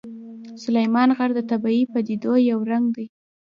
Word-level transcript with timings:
سلیمان 0.63 1.09
غر 1.17 1.29
د 1.35 1.39
طبیعي 1.51 1.83
پدیدو 1.93 2.33
یو 2.49 2.59
رنګ 2.71 2.85
دی. 2.95 3.05